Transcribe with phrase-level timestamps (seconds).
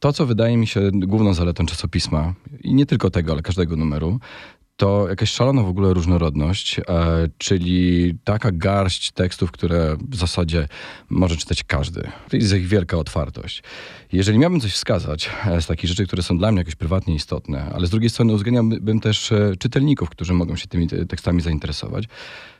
[0.00, 4.20] To, co wydaje mi się główną zaletą czasopisma, i nie tylko tego, ale każdego numeru,
[4.76, 6.82] to jakaś szalona w ogóle różnorodność, e,
[7.38, 10.68] czyli taka garść tekstów, które w zasadzie
[11.10, 12.10] może czytać każdy.
[12.32, 13.62] Jest ich wielka otwartość.
[14.12, 17.70] Jeżeli miałbym coś wskazać e, z takich rzeczy, które są dla mnie jakoś prywatnie istotne,
[17.74, 22.04] ale z drugiej strony uwzględniałbym też e, czytelników, którzy mogą się tymi tekstami zainteresować,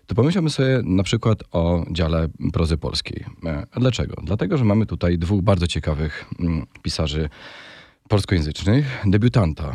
[0.06, 3.24] to pomyślałbym sobie na przykład o dziale prozy polskiej.
[3.72, 4.22] A dlaczego?
[4.22, 7.28] Dlatego, że mamy tutaj dwóch bardzo ciekawych mm, pisarzy
[8.08, 9.72] polskojęzycznych, debiutanta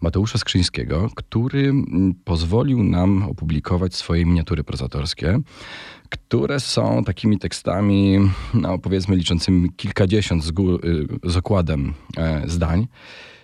[0.00, 5.38] Mateusza Skrzyńskiego, który mm, pozwolił nam opublikować swoje miniatury prozatorskie,
[6.12, 8.18] które są takimi tekstami,
[8.54, 12.86] no powiedzmy liczącymi kilkadziesiąt z, gór, y, z okładem e, zdań.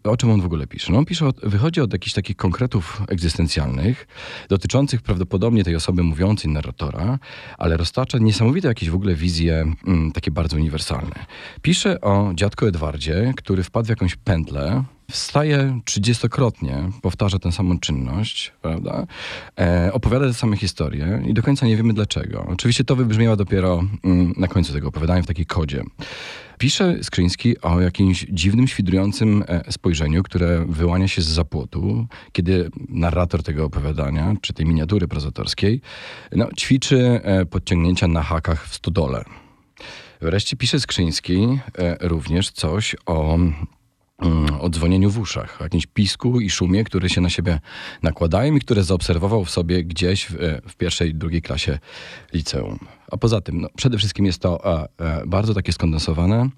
[0.05, 0.93] O czym on w ogóle pisze?
[0.93, 4.07] No on pisze, od, wychodzi od jakichś takich konkretów egzystencjalnych,
[4.49, 7.19] dotyczących prawdopodobnie tej osoby mówiącej, narratora,
[7.59, 11.27] ale roztacza niesamowite jakieś w ogóle wizje mm, takie bardzo uniwersalne.
[11.63, 18.53] Pisze o dziadku Edwardzie, który wpadł w jakąś pętlę, wstaje trzydziestokrotnie, powtarza tę samą czynność,
[18.63, 19.07] prawda?
[19.59, 22.47] E, opowiada te same historie i do końca nie wiemy dlaczego.
[22.49, 25.85] Oczywiście to wybrzmiało dopiero mm, na końcu tego opowiadania w takiej kodzie.
[26.59, 33.43] Pisze Skrzyński o jakimś dziwnym, świdrującym e, spojrzeniu, które wyłania się z zapłotu, kiedy narrator
[33.43, 35.81] tego opowiadania, czy tej miniatury prozatorskiej,
[36.33, 39.25] no, ćwiczy e, podciągnięcia na hakach w stodole.
[40.21, 43.39] Wreszcie pisze Skrzyński e, również coś o
[44.23, 47.61] Mm, o dzwonieniu w uszach, jakimś pisku i szumie, które się na siebie
[48.03, 51.79] nakładają i które zaobserwował w sobie gdzieś w, w pierwszej, drugiej klasie
[52.33, 52.98] liceum.
[53.13, 56.49] A poza tym, no, przede wszystkim jest to e, e, bardzo takie skondensowane,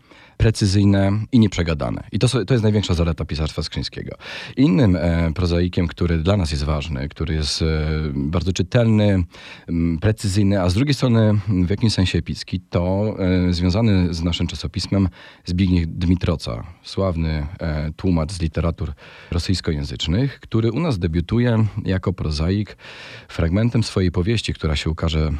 [0.40, 2.02] precyzyjne i nieprzegadane.
[2.12, 4.16] I to, to jest największa zaleta pisarstwa Skrzyńskiego.
[4.56, 7.66] Innym e, prozaikiem, który dla nas jest ważny, który jest e,
[8.14, 9.24] bardzo czytelny,
[9.68, 14.46] m, precyzyjny, a z drugiej strony w jakimś sensie epicki, to e, związany z naszym
[14.46, 15.08] czasopismem
[15.44, 18.92] Zbigniew Dmitroca, sławny e, tłumacz z literatur
[19.30, 22.76] rosyjskojęzycznych, który u nas debiutuje jako prozaik
[23.28, 25.30] fragmentem swojej powieści, która się ukaże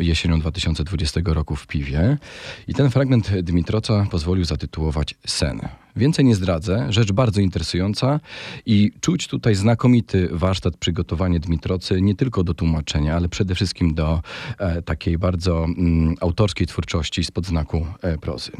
[0.00, 2.18] jesienią 2020 roku w Piwie.
[2.68, 5.68] I ten fragment Dmitroca pozwolił zatytułować Sen.
[5.98, 8.20] Więcej nie zdradzę, rzecz bardzo interesująca
[8.66, 14.22] i czuć tutaj znakomity warsztat przygotowanie Dmitrocy nie tylko do tłumaczenia, ale przede wszystkim do
[14.58, 18.52] e, takiej bardzo mm, autorskiej twórczości spod znaku e, prozy.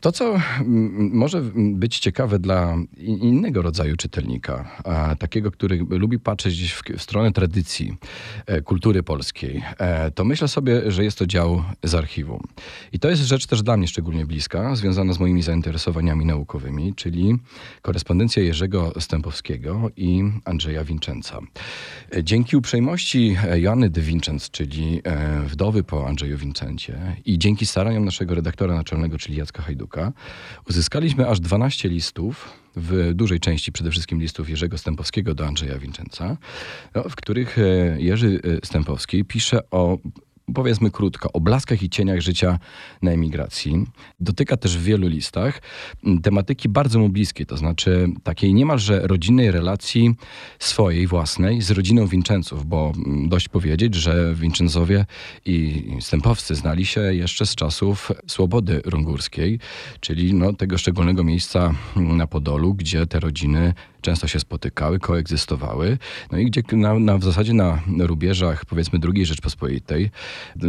[0.00, 6.72] To, co mm, może być ciekawe dla innego rodzaju czytelnika, a, takiego, który lubi patrzeć
[6.72, 7.96] w, w stronę tradycji
[8.46, 12.42] e, kultury polskiej, e, to myślę sobie, że jest to dział z archiwum.
[12.92, 16.59] I to jest rzecz też dla mnie szczególnie bliska, związana z moimi zainteresowaniami naukowymi
[16.96, 17.36] czyli
[17.82, 21.38] korespondencja Jerzego Stępowskiego i Andrzeja Winczęca.
[22.22, 28.34] Dzięki uprzejmości Joanny de Vincenz, czyli e, wdowy po Andrzeju Wincencie i dzięki staraniom naszego
[28.34, 30.12] redaktora naczelnego, czyli Jacka Hajduka,
[30.68, 36.36] uzyskaliśmy aż 12 listów w dużej części przede wszystkim listów Jerzego Stępowskiego do Andrzeja Winczęca,
[36.94, 37.62] no, w których e,
[37.98, 39.98] Jerzy e, Stępowski pisze o
[40.54, 42.58] powiedzmy krótko, o blaskach i cieniach życia
[43.02, 43.86] na emigracji.
[44.20, 45.62] Dotyka też w wielu listach
[46.22, 50.14] tematyki bardzo mu bliskie, to znaczy takiej niemalże rodzinnej relacji
[50.58, 52.92] swojej, własnej z rodziną Winczęców, bo
[53.26, 55.06] dość powiedzieć, że Winczęzowie
[55.44, 59.58] i Stępowscy znali się jeszcze z czasów Swobody Rungurskiej,
[60.00, 65.98] czyli no, tego szczególnego miejsca na Podolu, gdzie te rodziny często się spotykały, koegzystowały,
[66.32, 70.10] no i gdzie na, na, w zasadzie na rubieżach powiedzmy II Rzeczpospolitej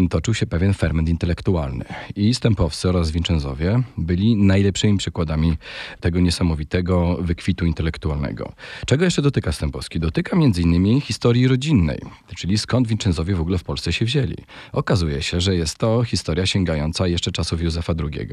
[0.09, 1.85] toczył się pewien ferment intelektualny.
[2.15, 5.57] I Stępowcy oraz Wincenzowie byli najlepszymi przykładami
[5.99, 8.53] tego niesamowitego wykwitu intelektualnego.
[8.85, 9.99] Czego jeszcze dotyka Stępowski?
[9.99, 11.99] Dotyka między innymi historii rodzinnej,
[12.35, 14.37] czyli skąd Wincenzowie w ogóle w Polsce się wzięli.
[14.71, 18.27] Okazuje się, że jest to historia sięgająca jeszcze czasów Józefa II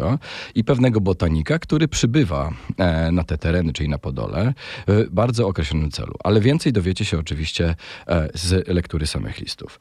[0.54, 4.54] i pewnego botanika, który przybywa e, na te tereny, czyli na Podole,
[5.10, 6.14] bardzo określonym celu.
[6.24, 7.74] Ale więcej dowiecie się oczywiście
[8.06, 9.80] e, z lektury samych listów.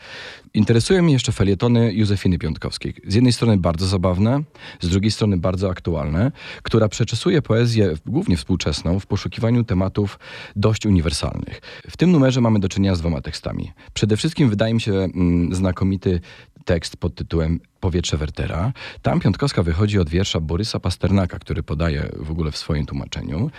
[0.53, 2.94] Interesują mnie jeszcze felietony Józefiny Piątkowskiej.
[3.07, 4.44] Z jednej strony bardzo zabawne,
[4.79, 6.31] z drugiej strony bardzo aktualne,
[6.63, 10.19] która przeczesuje poezję, głównie współczesną, w poszukiwaniu tematów
[10.56, 11.62] dość uniwersalnych.
[11.89, 13.71] W tym numerze mamy do czynienia z dwoma tekstami.
[13.94, 16.21] Przede wszystkim wydaje mi się mm, znakomity
[16.68, 18.74] tekst pod tytułem Powietrze Wertera.
[19.02, 23.52] Tam Piątkowska wychodzi od wiersza Borysa Pasternaka, który podaje w ogóle w swoim tłumaczeniu.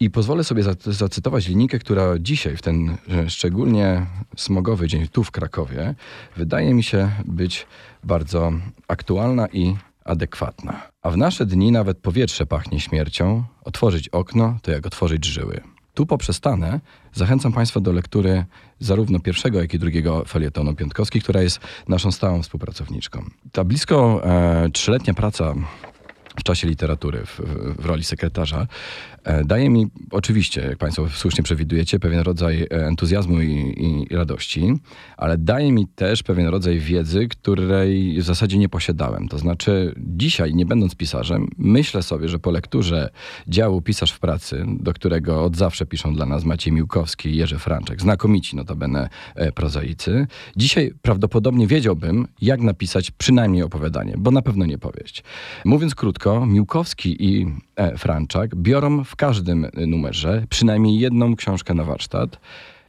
[0.00, 5.30] I pozwolę sobie zacytować linijkę, która dzisiaj, w ten e, szczególnie smogowy dzień tu w
[5.30, 5.94] Krakowie,
[6.36, 7.66] wydaje mi się być
[8.04, 8.52] bardzo
[8.88, 10.82] aktualna i adekwatna.
[11.02, 13.44] A w nasze dni nawet powietrze pachnie śmiercią.
[13.64, 15.60] Otworzyć okno to jak otworzyć żyły.
[15.94, 16.80] Tu poprzestanę.
[17.14, 18.44] Zachęcam Państwa do lektury
[18.80, 23.24] zarówno pierwszego, jak i drugiego felietonu Piątkowski, która jest naszą stałą współpracowniczką.
[23.52, 25.54] Ta blisko e, trzyletnia praca
[26.36, 27.40] w czasie literatury w,
[27.78, 28.66] w, roli sekretarza,
[29.24, 34.74] e, daje mi oczywiście, jak Państwo słusznie przewidujecie, pewien rodzaj entuzjazmu i, i, i, radości,
[35.16, 39.28] ale daje mi też pewien rodzaj wiedzy, której w zasadzie nie posiadałem.
[39.28, 43.10] To znaczy, dzisiaj, nie będąc pisarzem, myślę sobie, że po lekturze
[43.48, 47.58] działu Pisarz w pracy, do którego od zawsze piszą dla nas Maciej Miłkowski i Jerzy
[47.58, 50.26] Franczek, znakomici notabene e, prozaicy,
[50.56, 55.24] dzisiaj prawdopodobnie wiedziałbym, jak napisać przynajmniej opowiadanie, bo na pewno nie powieść.
[55.64, 57.46] Mówiąc krótko, krótko, Miłkowski i
[57.76, 62.40] e, Franczak biorą w każdym numerze przynajmniej jedną książkę na warsztat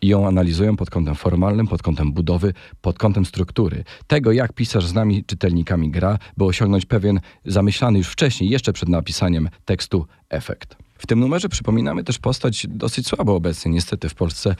[0.01, 3.83] i ją analizują pod kątem formalnym, pod kątem budowy, pod kątem struktury.
[4.07, 8.89] Tego, jak pisarz z nami, czytelnikami gra, by osiągnąć pewien zamyślany już wcześniej, jeszcze przed
[8.89, 10.75] napisaniem tekstu, efekt.
[11.01, 14.55] W tym numerze przypominamy też postać dosyć słabo obecnie niestety w Polsce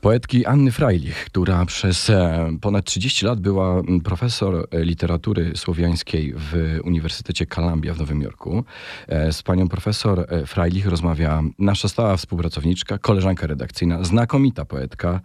[0.00, 7.46] poetki Anny Freilich, która przez e, ponad 30 lat była profesor literatury słowiańskiej w Uniwersytecie
[7.46, 8.64] Columbia w Nowym Jorku.
[9.08, 15.20] E, z panią profesor e, Freilich rozmawia nasza stała współpracowniczka, koleżanka redakcyjna, znakomita poetka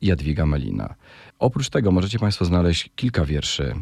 [0.00, 0.94] Jadwiga Malina.
[1.42, 3.74] Oprócz tego możecie Państwo znaleźć kilka wierszy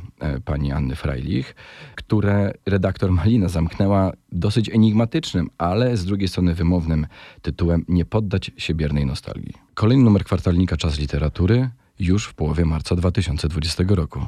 [0.44, 1.54] pani Anny Freilich,
[1.94, 7.06] które redaktor Malina zamknęła dosyć enigmatycznym, ale z drugiej strony wymownym
[7.42, 9.54] tytułem Nie poddać się biernej nostalgii.
[9.74, 14.26] Kolejny numer kwartalnika Czas Literatury już w połowie marca 2020 roku.